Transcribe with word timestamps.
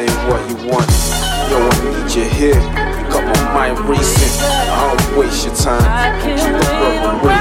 I 0.00 0.04
ain't 0.04 0.30
what 0.30 0.40
you 0.48 0.56
want. 0.72 0.88
Yo, 1.50 1.58
I 1.60 1.76
need 1.84 2.14
you 2.16 2.24
here. 2.24 2.54
You 2.54 3.12
got 3.12 3.22
my 3.22 3.52
mind 3.52 3.80
racing. 3.80 4.32
I 4.40 4.96
don't 4.96 5.18
waste 5.18 5.44
your 5.44 5.54
time. 5.54 6.22
Keep 6.22 6.36
the 6.36 7.39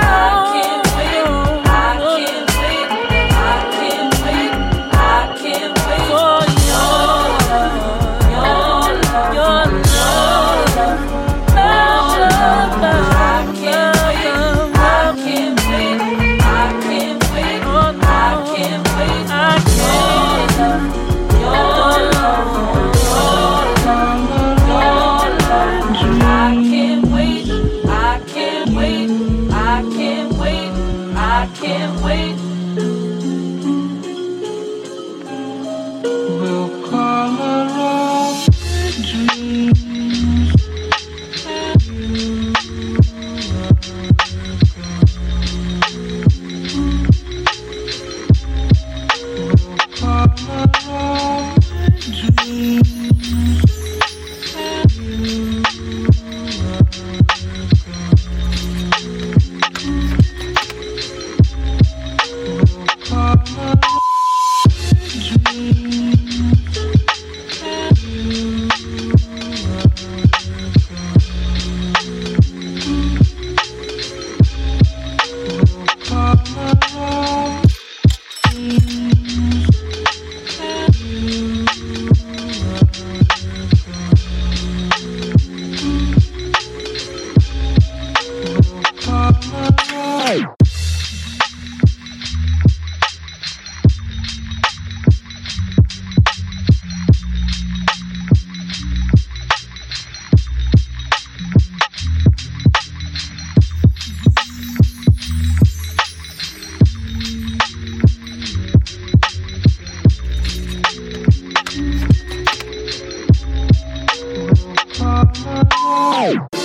Oh! 116.21 116.58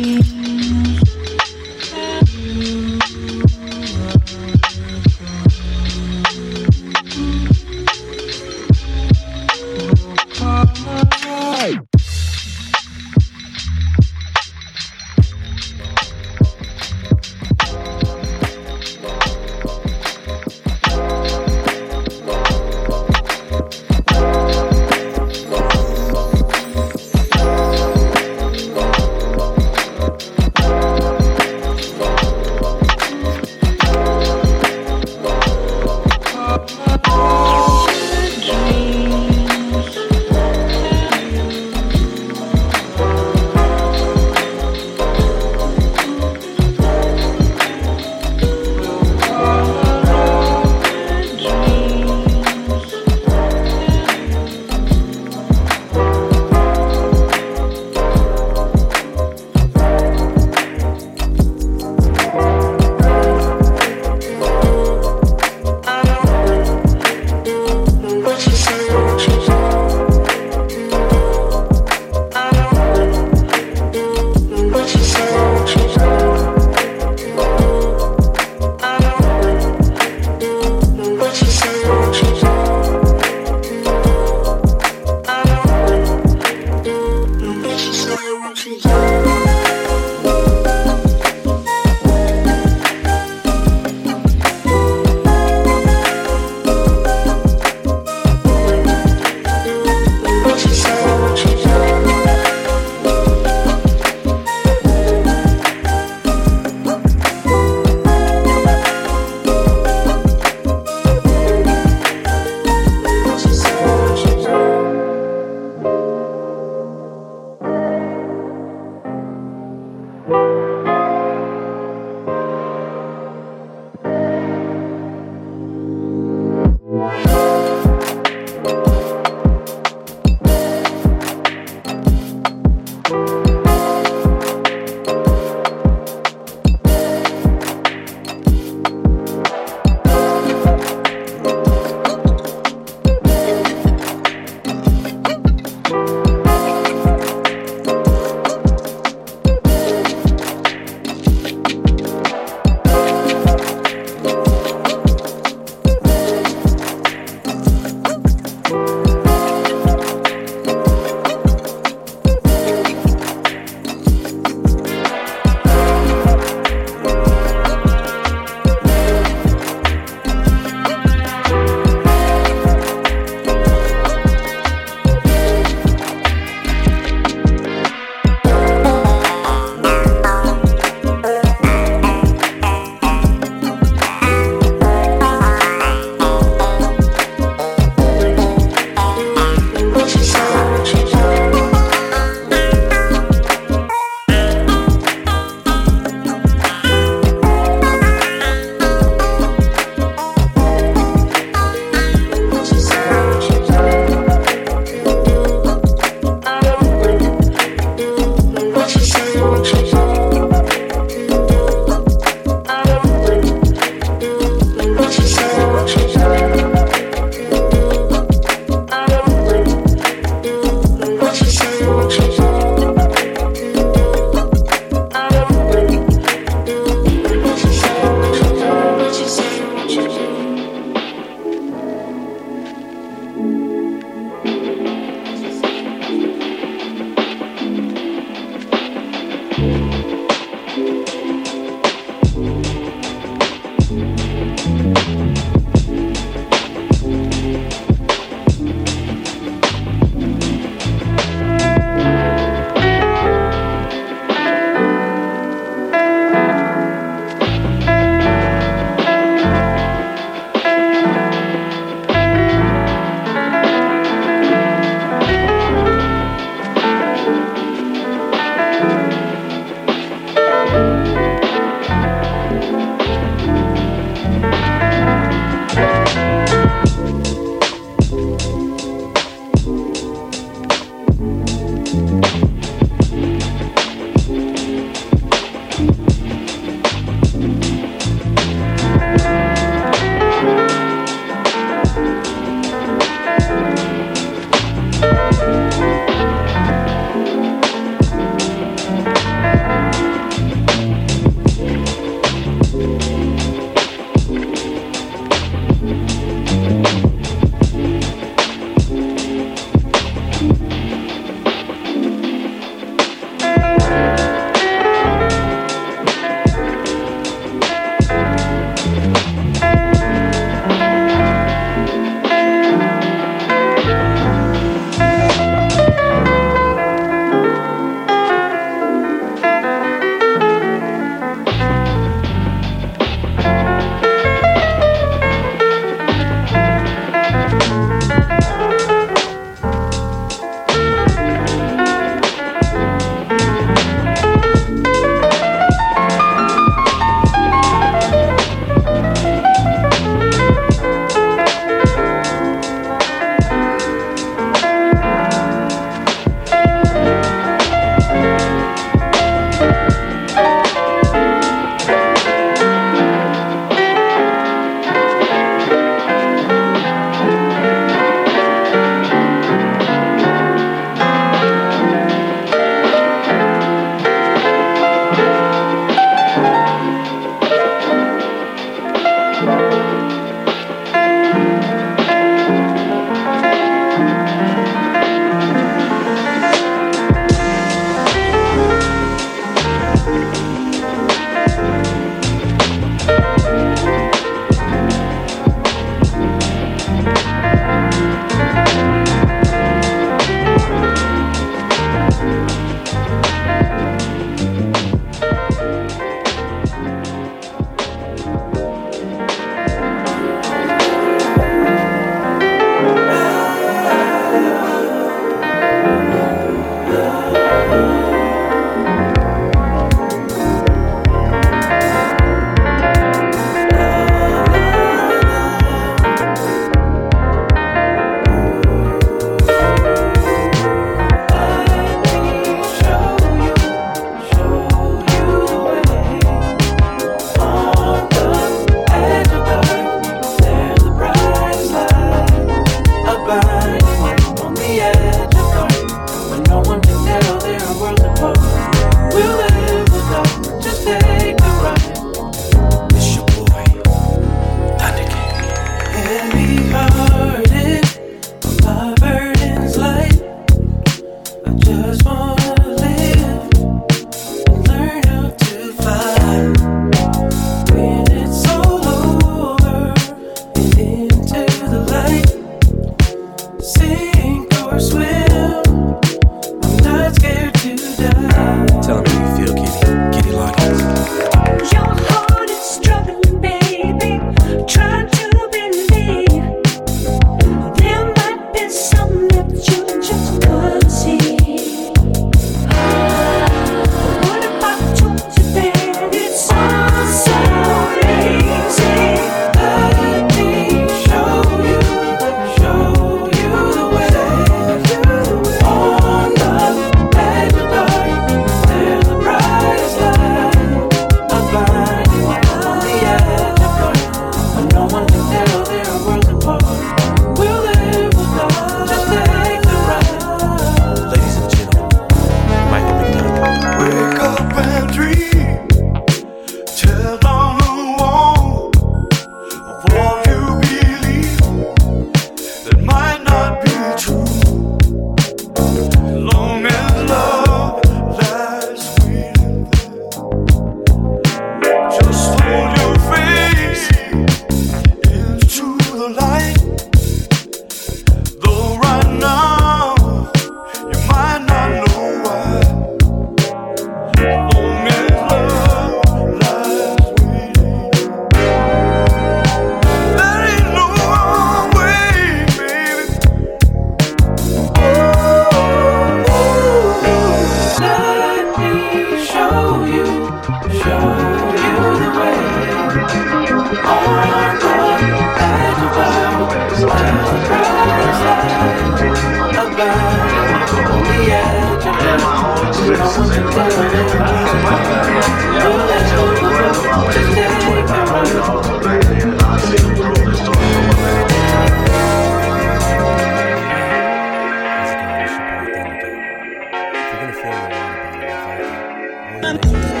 I'm 599.43 600.00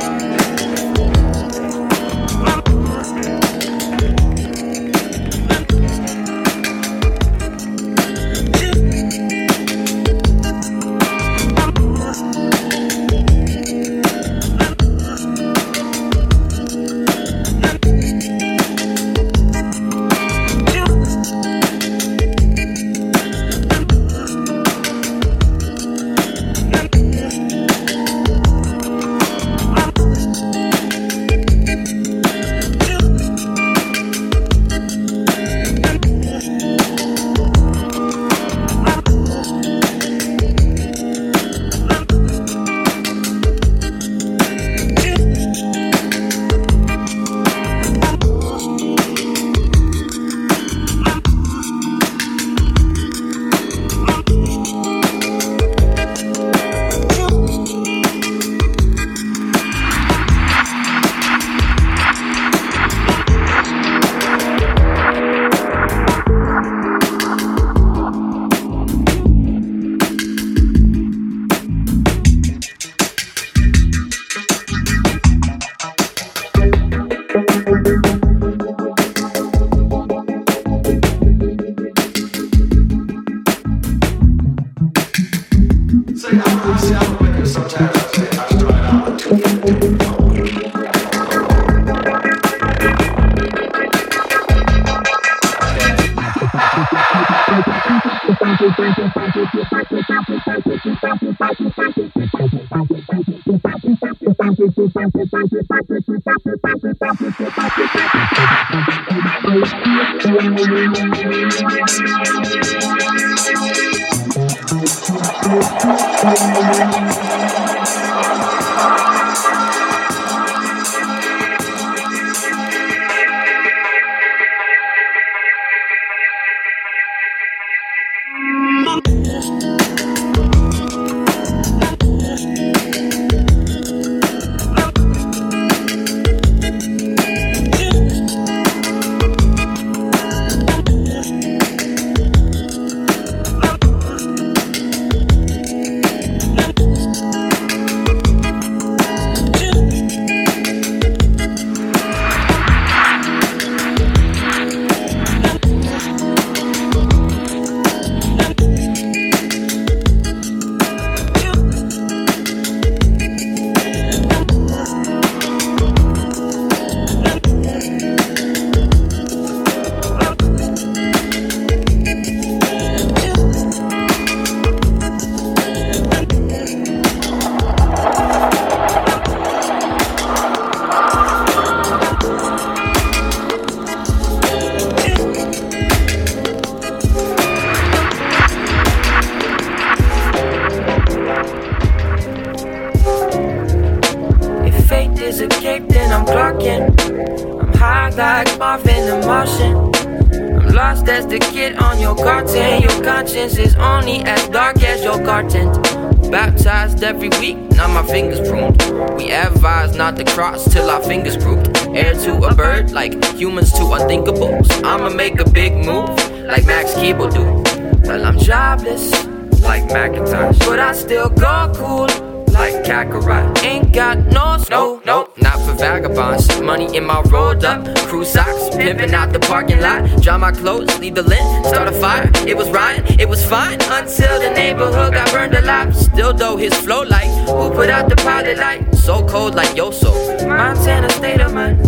our 230.51 230.59
clothes, 230.59 230.99
leave 230.99 231.15
the 231.15 231.23
lint, 231.23 231.65
start 231.65 231.87
a 231.87 231.91
fire. 231.91 232.29
It 232.47 232.55
was 232.57 232.69
rotten, 232.69 233.19
it 233.19 233.27
was 233.27 233.45
fine 233.45 233.79
until 233.81 234.39
the 234.39 234.51
neighborhood 234.51 235.13
got 235.13 235.31
burned 235.31 235.55
alive. 235.55 235.95
Still 235.95 236.33
though 236.33 236.57
his 236.57 236.73
flow 236.73 237.03
like 237.03 237.29
who 237.47 237.69
put 237.71 237.89
out 237.89 238.09
the 238.09 238.15
pilot 238.17 238.57
light? 238.57 238.93
So 238.95 239.25
cold 239.27 239.55
like 239.55 239.75
yo 239.75 239.91
so. 239.91 240.11
Montana 240.47 241.09
state 241.09 241.41
of 241.41 241.53
mind. 241.53 241.79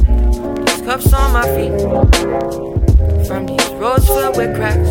These 0.68 0.82
cups 0.82 1.14
on 1.14 1.34
my 1.34 1.46
feet. 1.56 1.74
From 3.28 3.46
these 3.46 3.70
roads 3.82 4.08
filled 4.08 4.38
with 4.38 4.56
cracks. 4.56 4.90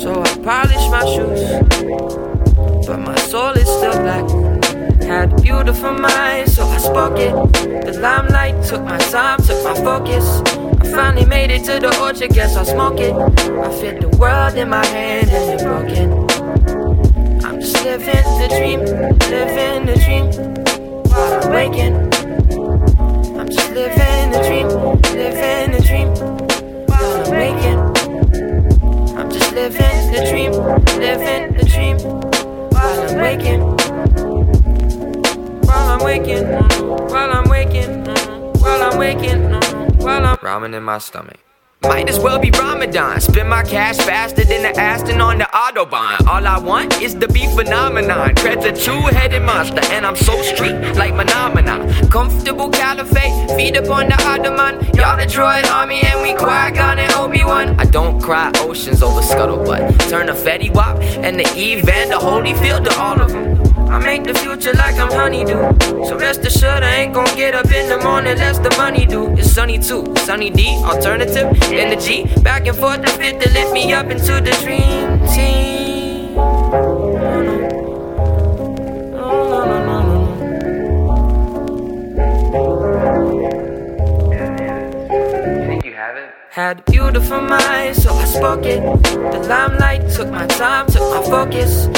So 0.00 0.22
I 0.22 0.34
polish 0.42 0.86
my 0.90 1.04
shoes. 1.14 1.42
But 2.86 2.98
my 2.98 3.16
soul 3.16 3.52
is 3.52 3.68
still 3.68 3.92
black 4.02 4.26
had 5.08 5.32
a 5.32 5.40
beautiful 5.40 5.92
mind, 5.92 6.50
so 6.50 6.64
I 6.64 6.76
spoke 6.76 7.18
it. 7.18 7.32
The 7.86 7.98
limelight 7.98 8.62
took 8.62 8.82
my 8.82 8.98
time, 8.98 9.38
took 9.38 9.64
my 9.64 9.74
focus. 9.74 10.67
Finally 10.90 11.26
made 11.26 11.50
it 11.50 11.64
to 11.64 11.78
the 11.78 11.96
orchard, 12.00 12.30
guess 12.30 12.56
I'll 12.56 12.64
smoke 12.64 12.98
it. 13.00 13.12
I 13.12 13.70
fit 13.80 14.00
the 14.00 14.08
world 14.16 14.54
in 14.56 14.68
my 14.70 14.84
hand, 14.86 15.28
and 15.30 15.52
it's 15.52 15.62
broken? 15.62 16.12
I'm 17.44 17.60
just 17.60 17.84
living 17.84 18.24
the 18.40 18.48
dream, 18.48 18.80
living 19.30 19.86
the 19.86 19.96
dream 20.04 20.26
while 21.10 21.42
I'm 21.42 21.52
waking. 21.52 21.94
I'm 23.38 23.48
just 23.48 23.70
living 23.72 24.30
the 24.32 24.42
dream, 24.48 24.68
living 25.14 25.72
the 25.72 25.82
dream 25.86 26.08
while 26.86 27.12
I'm 27.16 27.30
waking. 27.30 27.78
I'm 29.16 29.30
just 29.30 29.52
living 29.52 30.12
the 30.12 30.20
dream, 30.30 30.52
living 30.98 31.54
the 31.56 31.64
dream 31.64 31.98
while 32.72 33.00
I'm 33.08 33.16
waking. 33.18 33.60
While 35.66 35.88
I'm 35.88 36.00
waking, 36.04 36.46
while 37.08 37.30
I'm 37.32 37.48
waking, 37.48 38.04
while 38.60 38.82
I'm 38.82 38.98
waking 38.98 39.57
growling 40.48 40.72
in 40.72 40.82
my 40.82 40.96
stomach. 40.96 41.36
Might 41.82 42.08
as 42.08 42.18
well 42.18 42.38
be 42.38 42.50
Ramadan. 42.50 43.20
Spend 43.20 43.50
my 43.50 43.62
cash 43.62 43.98
faster 43.98 44.44
than 44.44 44.62
the 44.62 44.72
Aston 44.80 45.20
on 45.20 45.36
the 45.36 45.44
Autobahn. 45.44 46.26
All 46.26 46.44
I 46.46 46.58
want 46.58 47.02
is 47.02 47.14
to 47.16 47.28
be 47.28 47.46
phenomenon. 47.54 48.34
Tread's 48.34 48.64
a 48.64 48.72
two-headed 48.72 49.42
monster, 49.42 49.82
and 49.92 50.06
I'm 50.06 50.16
so 50.16 50.40
street 50.40 50.78
like 50.96 51.14
phenomenon. 51.14 51.80
Comfortable 52.08 52.70
caliphate, 52.70 53.34
feet 53.56 53.76
up 53.76 53.90
on 53.90 54.08
the 54.08 54.18
Ottoman. 54.24 54.74
Y'all 54.96 55.18
the 55.18 55.26
droid 55.34 55.66
army, 55.70 56.00
and 56.00 56.22
we 56.22 56.32
Qui-Gon 56.32 56.98
and 56.98 57.12
Obi-Wan. 57.12 57.78
I 57.78 57.84
don't 57.84 58.18
cry 58.22 58.50
oceans 58.56 59.02
over 59.02 59.20
scuttlebutt. 59.20 60.08
Turn 60.08 60.30
a 60.30 60.34
Fetty 60.34 60.72
Wap 60.72 60.96
and 61.26 61.38
the 61.38 61.46
Eve 61.54 61.86
and 61.88 62.10
the 62.10 62.16
Holyfield 62.16 62.84
to 62.88 62.98
all 62.98 63.20
of 63.20 63.30
them. 63.32 63.47
I 63.90 63.98
make 63.98 64.24
the 64.24 64.34
future 64.34 64.72
like 64.74 64.96
I'm 64.96 65.10
honeydew. 65.10 66.04
So 66.06 66.18
rest 66.18 66.44
assured, 66.44 66.82
I 66.82 66.96
ain't 66.96 67.14
gon' 67.14 67.34
get 67.36 67.54
up 67.54 67.70
in 67.72 67.88
the 67.88 67.98
morning 68.04 68.36
less 68.36 68.58
the 68.58 68.70
money 68.76 69.06
do. 69.06 69.34
It's 69.36 69.50
sunny 69.50 69.78
too, 69.78 70.14
sunny 70.18 70.50
D, 70.50 70.66
alternative, 70.84 71.56
energy. 71.72 72.26
Back 72.42 72.66
and 72.66 72.76
forth, 72.76 73.00
the 73.00 73.08
fit 73.08 73.40
to 73.40 73.50
lift 73.50 73.72
me 73.72 73.92
up 73.92 74.06
into 74.10 74.40
the 74.40 74.52
dream 74.62 75.18
team. 75.34 76.34
Think 85.66 85.84
you 85.84 85.94
have 85.94 86.16
it? 86.16 86.30
Had 86.50 86.80
a 86.80 86.82
beautiful 86.90 87.40
mind, 87.40 87.96
so 87.96 88.12
I 88.12 88.24
spoke 88.26 88.66
it. 88.66 88.82
The 88.82 89.40
limelight 89.48 90.10
took 90.10 90.30
my 90.30 90.46
time, 90.46 90.86
took 90.86 91.08
my 91.14 91.22
focus. 91.22 91.88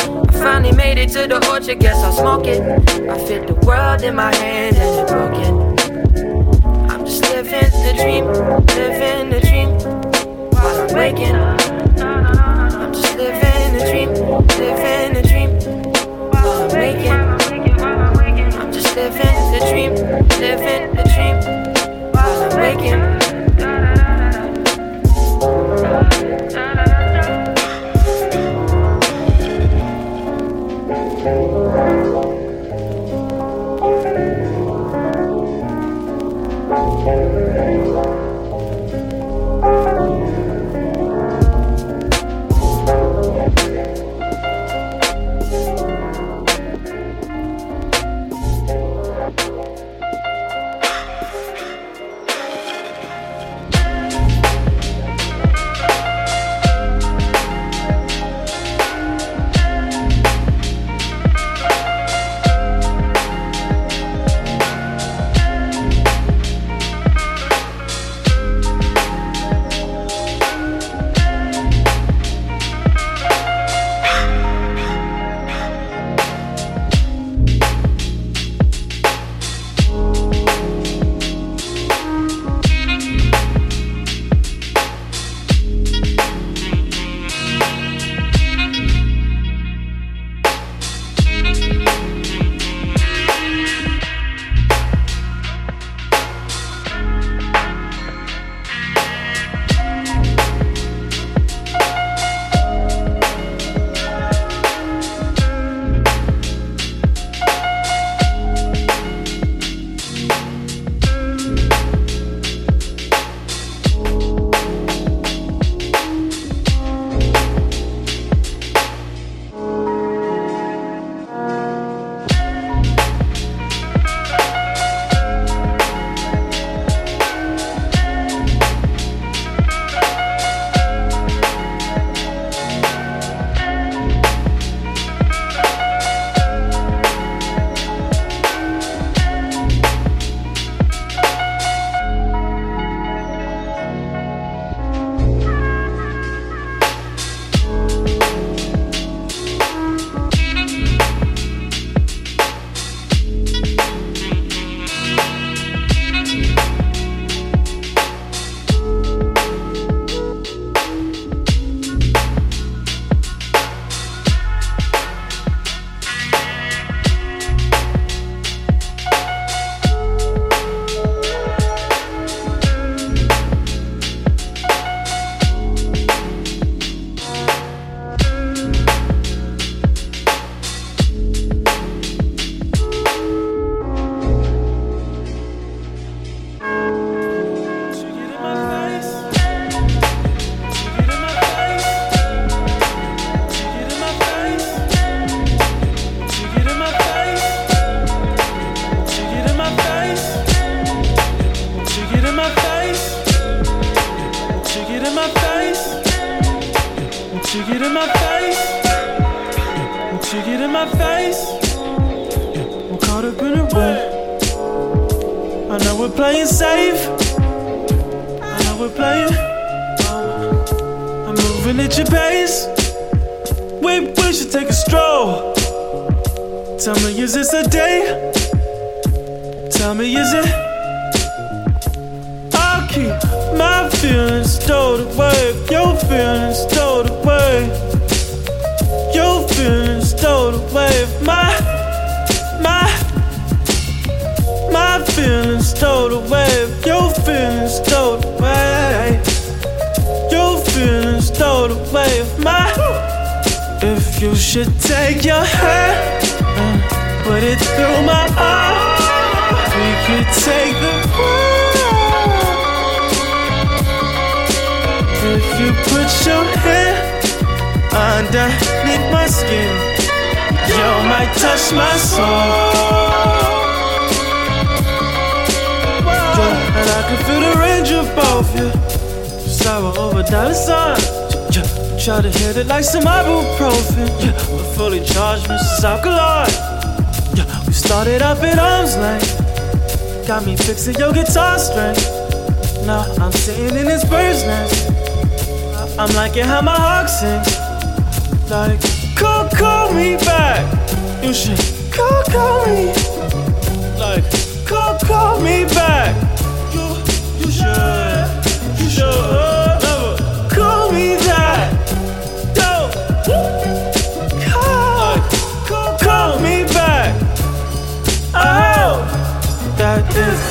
Finally 0.40 0.72
made 0.72 0.96
it 0.96 1.10
to 1.10 1.26
the 1.26 1.36
orchard, 1.52 1.78
guess 1.80 2.02
I'll 2.02 2.12
smoke 2.12 2.46
it. 2.46 2.62
I 2.62 3.18
fit 3.26 3.46
the 3.46 3.52
world 3.66 4.00
in 4.02 4.14
my 4.14 4.34
hand 4.34 4.74
and 4.74 5.00
it 5.00 5.06
broke 5.06 5.36
it. 5.36 5.52
I'm 6.90 7.04
just 7.04 7.22
living 7.30 7.70
the 7.84 7.92
dream, 8.00 8.24
living 8.24 9.28
the 9.28 9.40
dream 9.40 9.68
while 10.50 10.80
I'm 10.80 10.94
waking. 10.96 11.36
I'm 11.36 12.92
just 12.94 13.16
living 13.18 13.72
the 13.76 13.84
dream, 13.90 14.10
living 14.56 15.12
the 15.12 15.22
dream 15.28 15.50
while 16.30 16.62
I'm 16.62 16.70
waking. 16.72 17.12
I'm 18.58 18.72
just 18.72 18.96
living 18.96 19.36
the 19.52 19.60
dream, 19.68 19.92
living 20.40 20.79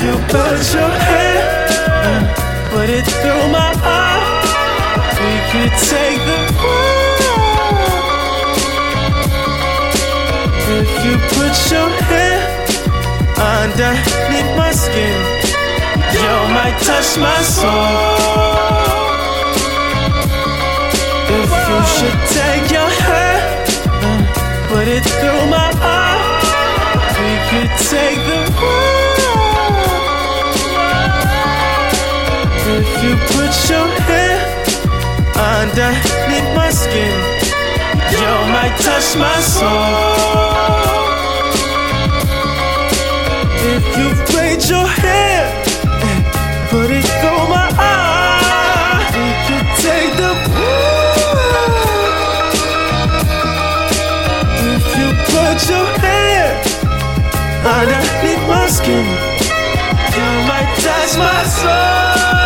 you 0.02 0.12
put 0.32 0.60
your 0.72 0.92
hand, 1.08 2.24
put 2.72 2.88
it 2.88 3.04
through 3.20 3.44
my 3.52 3.72
heart. 3.84 4.44
We 5.20 5.32
could 5.52 5.74
take 5.92 6.20
the 6.30 6.40
world. 6.56 7.20
If 10.78 10.88
you 11.04 11.14
put 11.36 11.54
your 11.72 11.90
hand 12.08 12.70
underneath 13.58 14.50
my 14.56 14.72
skin, 14.72 15.18
you 16.16 16.32
might 16.56 16.76
touch 16.88 17.10
my 17.18 17.40
soul. 17.42 18.40
If 21.40 21.50
you 21.68 21.78
should 21.94 22.20
take 22.38 22.66
your 22.72 22.90
hand, 23.04 23.44
put 24.70 24.88
it 24.88 25.04
through 25.04 25.50
my 25.50 25.68
heart. 25.76 25.89
you 33.02 33.16
put 33.32 33.52
your 33.70 33.88
hair 34.08 34.36
underneath 35.34 36.48
my 36.54 36.68
skin, 36.70 37.14
you 38.12 38.32
might 38.52 38.76
touch 38.78 39.16
my 39.16 39.40
soul. 39.40 41.00
If 43.72 43.84
you 43.96 44.08
played 44.30 44.62
your 44.68 44.86
hair 44.86 45.40
and 46.08 46.20
put 46.68 46.90
it 46.90 47.06
through 47.20 47.44
my 47.48 47.68
eye, 47.78 49.00
we 49.16 49.28
could 49.46 49.68
take 49.86 50.12
the 50.20 50.32
blue. 50.44 51.40
If 54.76 54.84
you 54.98 55.08
put 55.32 55.58
your 55.72 55.88
hair 56.04 56.46
underneath 57.64 58.44
my 58.46 58.66
skin, 58.68 59.06
you 60.16 60.28
might 60.50 60.68
touch 60.84 61.16
my 61.16 61.42
soul. 61.44 62.39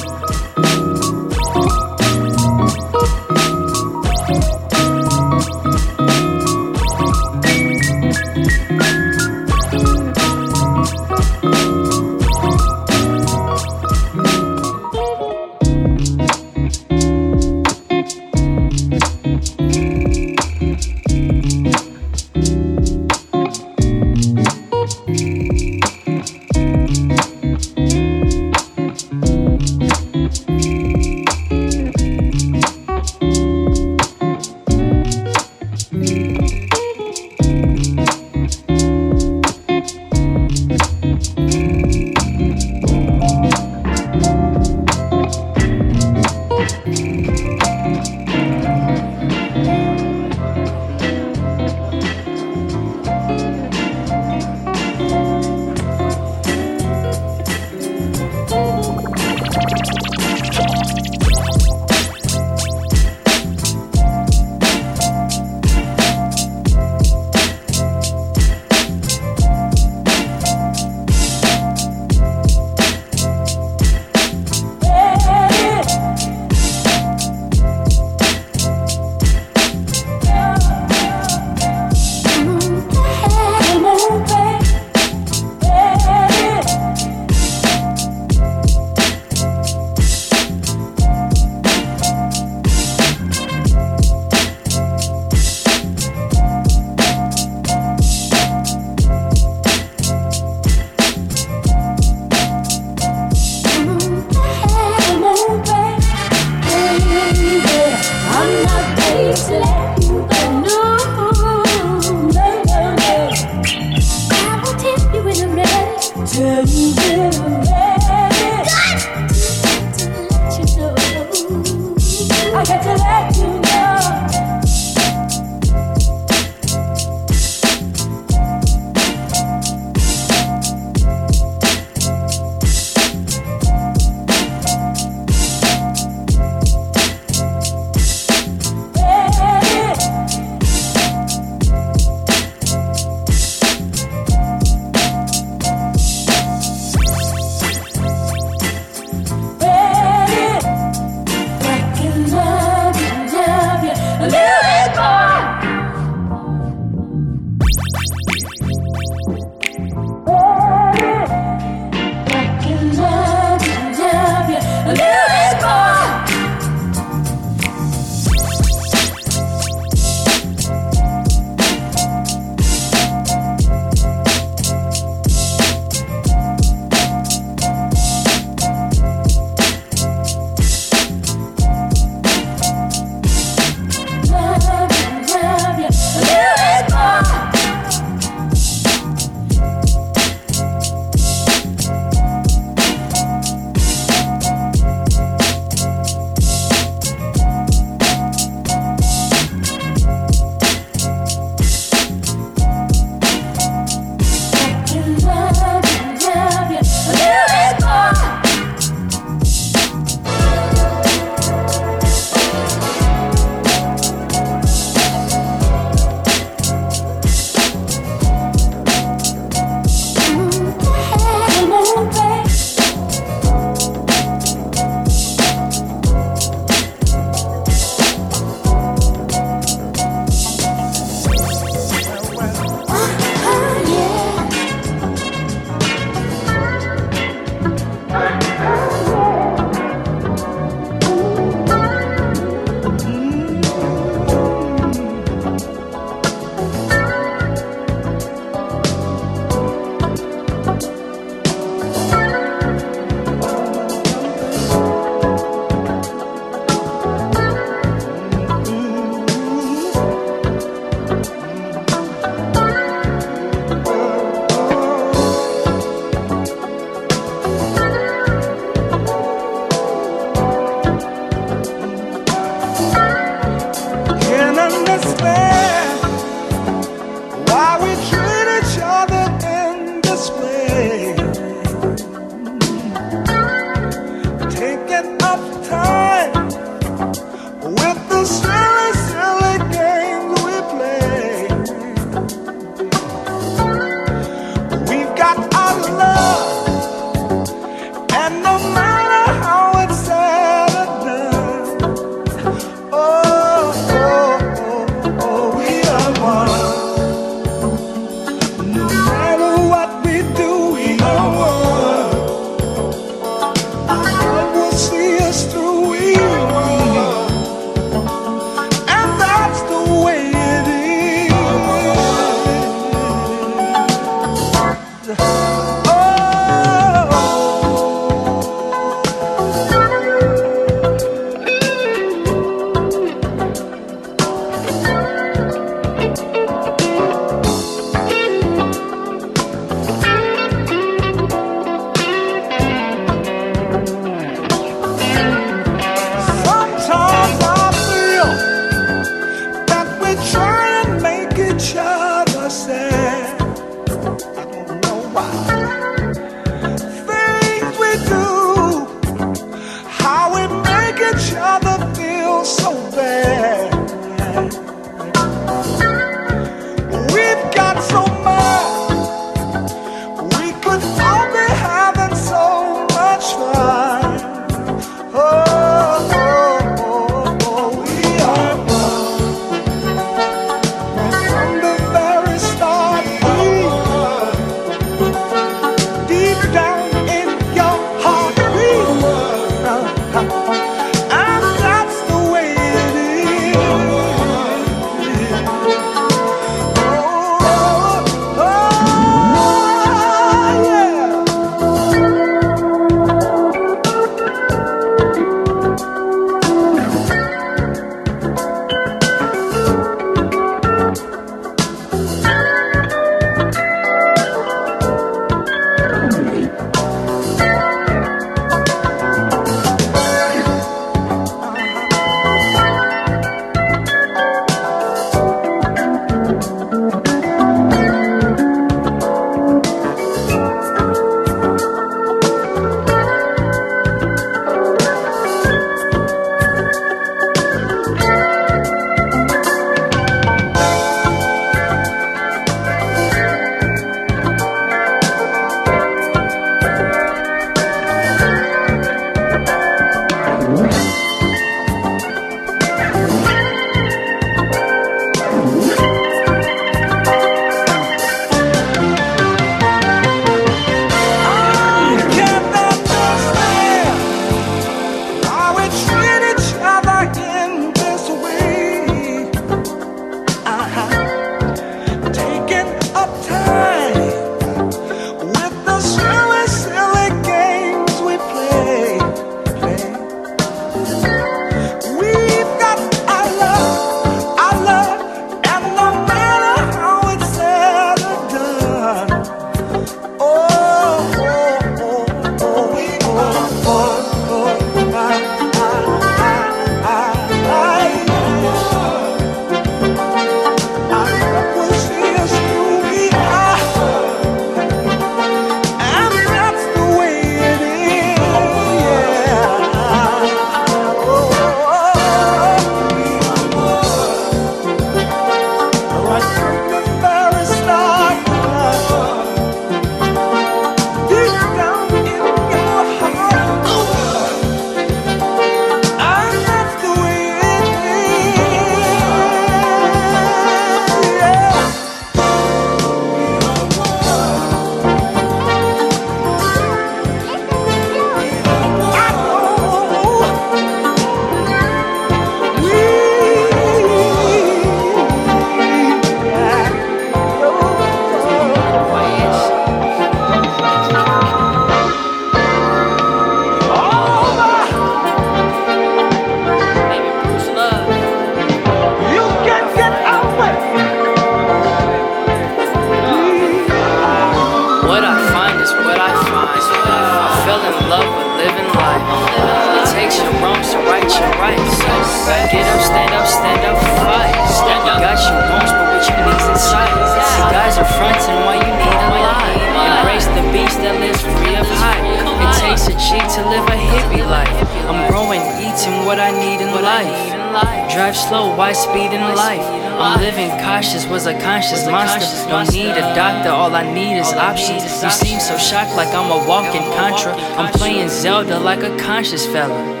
To 582.98 583.48
live 583.48 583.66
a 583.66 583.78
hippie 583.78 584.26
life. 584.28 584.48
I'm 584.88 585.10
growing, 585.10 585.40
eating 585.58 586.04
what 586.06 586.18
I 586.18 586.30
need 586.30 586.60
in 586.60 586.72
life. 586.82 587.92
Drive 587.92 588.16
slow, 588.16 588.54
why 588.56 588.72
speed 588.72 589.12
in 589.12 589.20
life? 589.34 589.62
I'm 590.00 590.20
living 590.20 590.50
cautious, 590.62 591.06
was 591.06 591.26
a 591.26 591.38
conscious 591.40 591.86
monster. 591.86 592.48
Don't 592.48 592.72
need 592.72 592.90
a 592.90 593.14
doctor, 593.14 593.50
all 593.50 593.74
I 593.74 593.82
need 593.92 594.18
is 594.18 594.32
options. 594.32 594.82
You 595.02 595.10
seem 595.10 595.40
so 595.40 595.56
shocked, 595.58 595.94
like 595.96 596.08
I'm 596.14 596.30
a 596.30 596.48
walking 596.48 596.82
contra. 596.96 597.32
I'm 597.58 597.72
playing 597.72 598.08
Zelda 598.08 598.58
like 598.58 598.82
a 598.82 598.96
conscious 598.98 599.46
fella. 599.46 600.00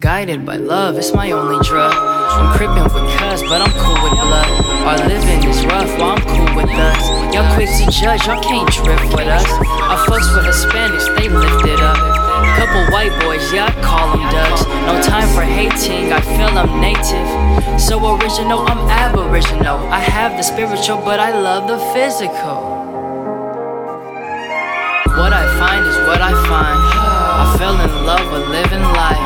Guided 0.00 0.46
by 0.46 0.56
love, 0.56 0.96
it's 0.96 1.12
my 1.12 1.30
only 1.30 1.62
drug. 1.62 1.92
I'm 1.92 2.56
crippin' 2.56 2.84
with 2.84 3.04
cuss, 3.20 3.42
but 3.42 3.60
I'm 3.60 3.68
cool 3.76 4.00
with 4.00 4.16
blood. 4.16 4.48
Our 4.88 4.96
living 5.06 5.44
is 5.44 5.60
rough, 5.66 5.92
while 6.00 6.16
I'm 6.16 6.24
cool 6.24 6.56
with 6.56 6.72
us. 6.72 7.04
Y'all 7.34 7.44
quick 7.52 7.68
to 7.68 7.84
judge, 7.92 8.24
y'all 8.24 8.40
can't 8.40 8.64
drift 8.72 9.12
with 9.12 9.28
us. 9.28 9.44
I 9.44 9.92
Our 9.92 10.00
folks 10.08 10.32
for 10.32 10.40
Hispanics, 10.40 11.04
they 11.20 11.28
lift 11.28 11.68
it 11.68 11.80
up. 11.84 12.00
Couple 12.56 12.80
white 12.88 13.12
boys, 13.20 13.44
yeah, 13.52 13.68
I 13.68 13.76
call 13.84 14.16
them 14.16 14.24
ducks. 14.32 14.64
No 14.88 14.96
time 15.04 15.28
for 15.36 15.42
hating, 15.44 16.10
I 16.14 16.22
feel 16.24 16.48
I'm 16.48 16.80
native. 16.80 17.78
So 17.78 18.00
original, 18.00 18.60
I'm 18.72 18.80
aboriginal. 18.88 19.76
I 19.92 20.00
have 20.00 20.32
the 20.32 20.42
spiritual, 20.42 20.96
but 21.04 21.20
I 21.20 21.38
love 21.38 21.68
the 21.68 21.76
physical. 21.92 22.56
What 25.20 25.34
I 25.36 25.44
find 25.60 25.84
is 25.84 25.96
what 26.08 26.22
I 26.22 26.32
find. 26.48 27.19
I 27.40 27.56
fell 27.56 27.80
in 27.80 28.04
love 28.04 28.20
with 28.32 28.52
living 28.52 28.84
life. 28.84 29.16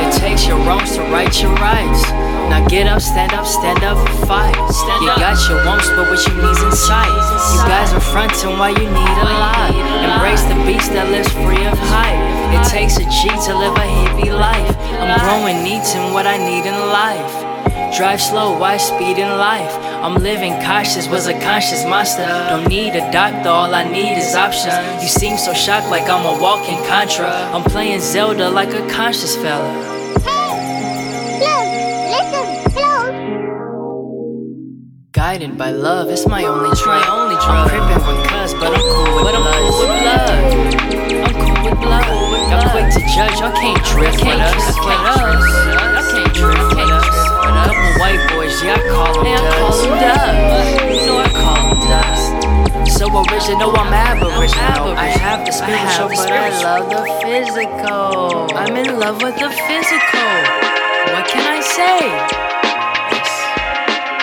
It 0.00 0.16
takes 0.16 0.46
your 0.46 0.56
wrongs 0.64 0.96
to 0.96 1.02
right 1.12 1.28
your 1.36 1.52
rights. 1.60 2.08
Now 2.48 2.66
get 2.66 2.86
up, 2.86 3.02
stand 3.02 3.34
up, 3.34 3.44
stand 3.44 3.84
up, 3.84 3.98
and 4.00 4.26
fight. 4.26 4.56
You 5.04 5.12
got 5.20 5.36
your 5.48 5.60
wants, 5.66 5.88
but 5.90 6.08
what 6.08 6.24
you 6.24 6.32
need's 6.40 6.62
in 6.64 6.72
sight. 6.72 7.12
You 7.52 7.60
guys 7.68 7.92
are 7.92 8.00
fronting 8.00 8.56
why 8.56 8.70
you 8.70 8.88
need 8.88 9.16
a 9.20 9.28
lot. 9.36 9.68
Embrace 9.68 10.44
the 10.48 10.56
beast 10.64 10.96
that 10.96 11.12
lives 11.12 11.28
free 11.44 11.60
of 11.68 11.76
hype. 11.92 12.24
It 12.56 12.64
takes 12.72 12.96
a 12.96 13.04
G 13.04 13.28
to 13.28 13.52
live 13.52 13.76
a 13.76 13.84
hippie 13.84 14.32
life. 14.32 14.72
I'm 14.96 15.20
growing 15.20 15.62
needs 15.62 15.92
in 15.92 16.14
what 16.14 16.26
I 16.26 16.40
need 16.40 16.64
in 16.64 16.78
life. 16.88 17.52
Drive 17.92 18.22
slow, 18.22 18.56
why 18.56 18.78
speed 18.78 19.18
in 19.18 19.28
life? 19.28 19.76
I'm 20.02 20.16
living 20.16 20.54
cautious, 20.54 21.06
was 21.06 21.28
a 21.28 21.32
conscious 21.40 21.84
monster. 21.84 22.26
Don't 22.50 22.66
need 22.66 22.96
a 22.96 23.08
doctor, 23.12 23.48
all 23.48 23.72
I 23.72 23.84
need 23.84 24.18
is 24.18 24.34
options. 24.34 24.74
You 25.00 25.08
seem 25.08 25.38
so 25.38 25.54
shocked, 25.54 25.90
like 25.90 26.10
I'm 26.10 26.26
a 26.26 26.42
walking 26.42 26.78
contra. 26.88 27.30
I'm 27.30 27.62
playing 27.62 28.00
Zelda 28.00 28.50
like 28.50 28.74
a 28.74 28.84
conscious 28.90 29.36
fella. 29.36 29.70
Guided 35.12 35.56
by 35.56 35.70
love, 35.70 36.08
it's 36.08 36.26
my 36.26 36.46
only 36.46 36.74
drug. 36.82 37.06
only 37.06 37.36
drug. 37.36 37.48
I'm 37.48 37.68
crippin' 37.68 38.06
with 38.08 38.26
cuz, 38.26 38.54
but 38.54 38.74
I'm 38.74 38.80
cool 38.80 39.14
with 39.14 39.24
but 39.24 39.34
I'm 39.36 39.46
cool 39.54 39.78
with 39.78 40.02
blood. 40.02 40.30
I'm 41.22 41.34
cool 41.46 41.70
with 41.70 41.80
blood. 41.80 42.50
Y'all 42.50 42.70
quick 42.72 42.92
to 42.92 43.00
judge, 43.14 43.38
y'all 43.38 43.52
can't 43.52 43.84
drift 43.84 44.18
with 44.18 44.40
us. 44.40 44.76
Y'all 44.76 44.84
can't 44.84 45.81
white 48.52 48.60
boys, 48.60 48.62
yeah, 48.62 48.74
I 48.74 48.88
call 48.88 49.14
them 49.24 49.42
dust. 50.00 50.70
You 50.90 51.06
know 51.06 51.18
I 51.18 51.28
call 51.28 51.56
them 51.68 51.80
dust. 51.88 52.98
So 52.98 53.06
original, 53.06 53.76
I'm 53.76 53.92
aboriginal. 53.92 54.96
I 54.96 55.06
have 55.06 55.46
the 55.46 55.52
spiritual, 55.52 56.08
but 56.08 56.30
I 56.30 56.50
love 56.62 56.90
the 56.90 57.02
physical. 57.22 58.56
I'm 58.56 58.76
in 58.76 58.98
love 58.98 59.22
with 59.22 59.36
the 59.36 59.50
physical. 59.50 60.32
What 61.12 61.26
can 61.28 61.44
I 61.46 61.60
say? 61.60 61.98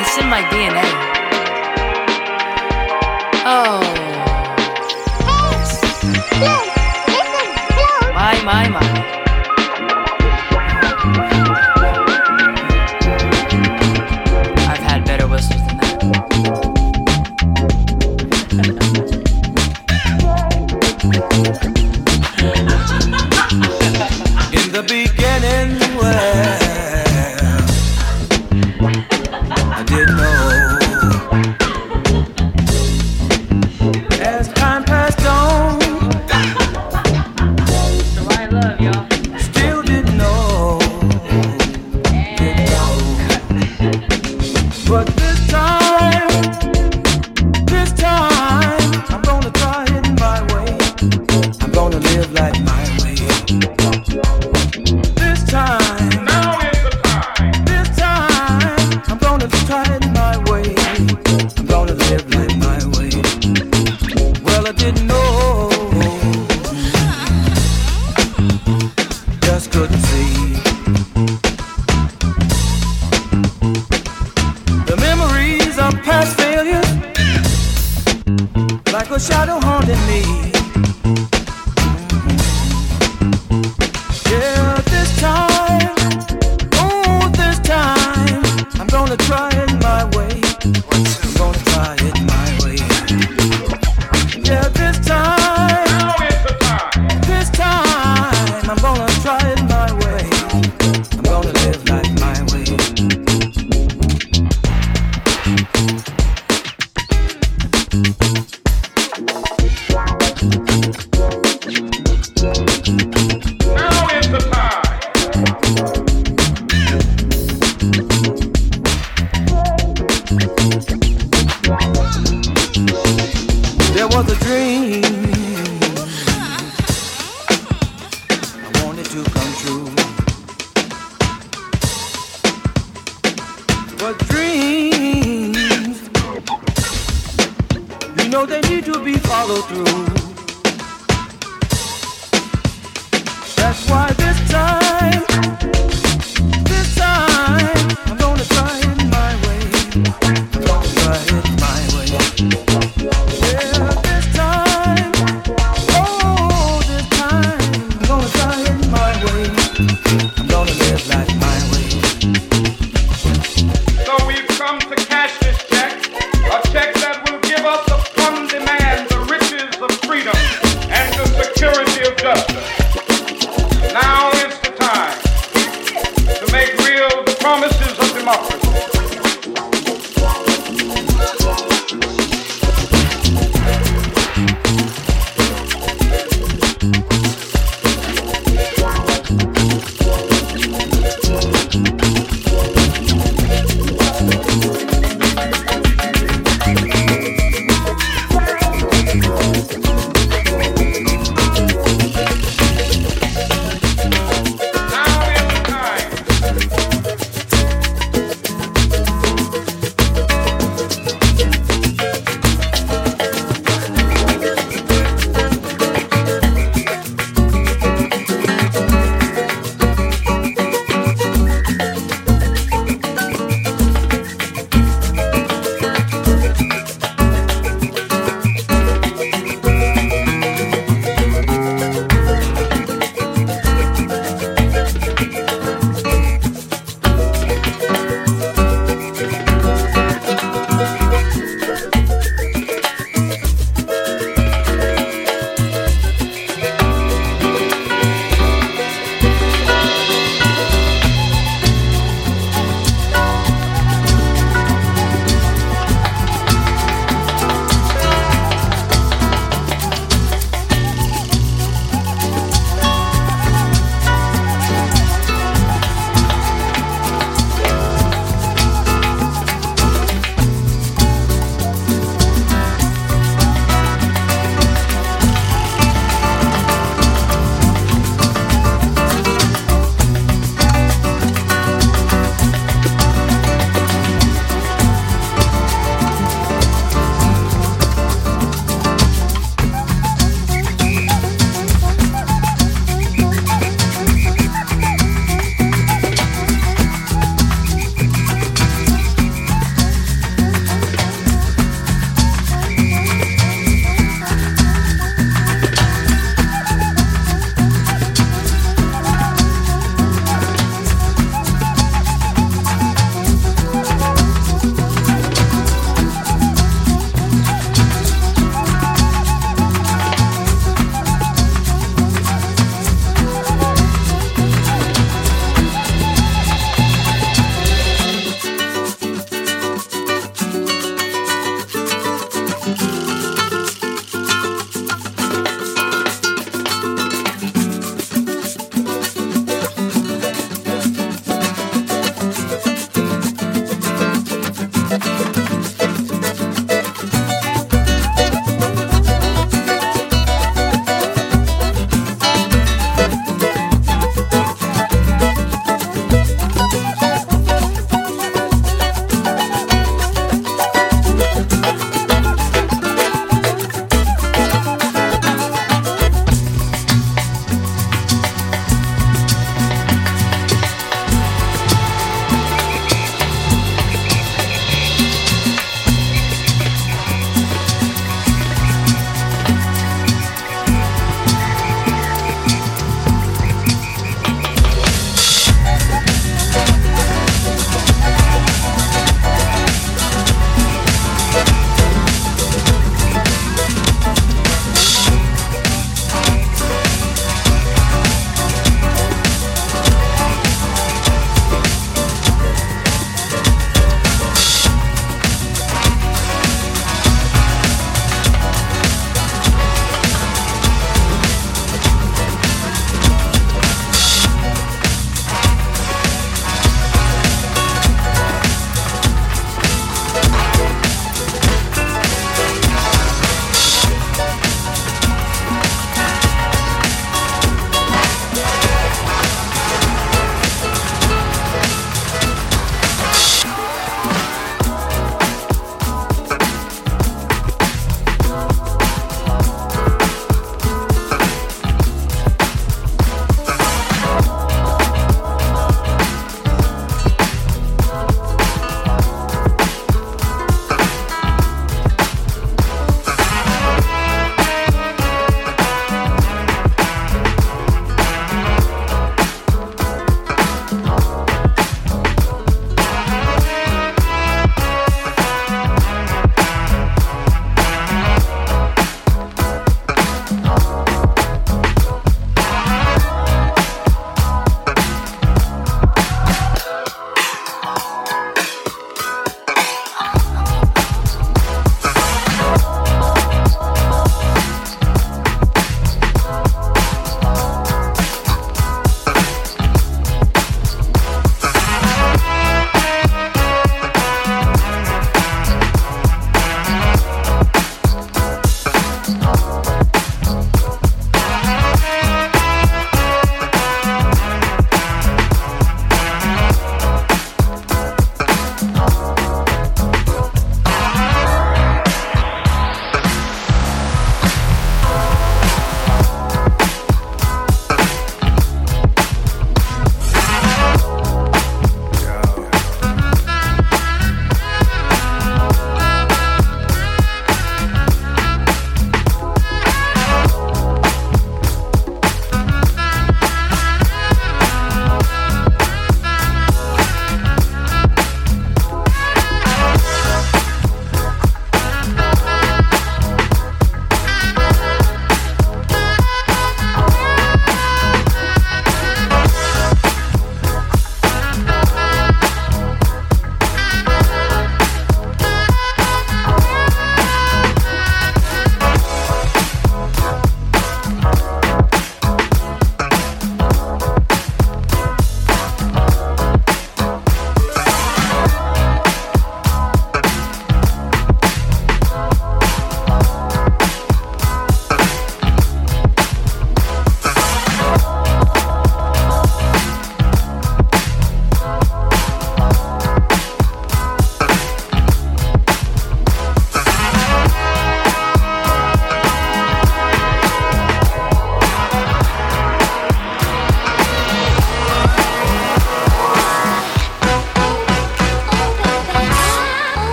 It's 0.00 0.18
in 0.18 0.28
my 0.28 0.42
DNA. 0.50 0.88
Oh. 3.44 3.80
My, 8.14 8.42
my, 8.44 8.68
my. 8.68 9.21